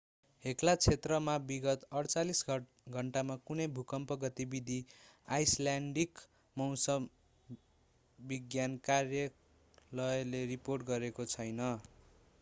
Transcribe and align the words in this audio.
Hekla 0.45 0.73
क्षेत्रमा 0.75 1.33
विगत 1.49 1.83
48 1.97 2.39
घण्टामा 2.93 3.35
कुनै 3.49 3.67
भूकम्प 3.75 4.13
गतिविधि 4.23 4.77
आईसल्यान्डिक 5.27 6.23
मौसम 6.57 7.05
विज्ञान 8.19 8.77
कार्यालयले 8.89 10.45
रिपोर्ट 10.55 10.89
गरेको 10.89 11.27
छैन 11.35 11.61